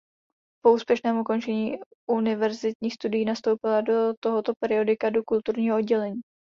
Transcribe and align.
Po 0.63 0.73
úspěšném 0.73 1.19
ukončení 1.19 1.75
univerzitních 2.09 2.93
studií 2.93 3.25
nastoupila 3.25 3.81
do 3.81 3.93
tohoto 4.23 4.53
periodika 4.59 5.09
do 5.09 5.23
kulturního 5.23 5.77
oddělení. 5.77 6.21